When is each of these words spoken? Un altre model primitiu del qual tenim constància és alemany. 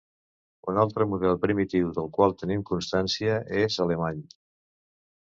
Un 0.71 0.77
altre 0.83 1.05
model 1.09 1.35
primitiu 1.43 1.91
del 1.97 2.09
qual 2.15 2.33
tenim 2.39 2.63
constància 2.69 3.35
és 3.61 3.77
alemany. 3.85 4.23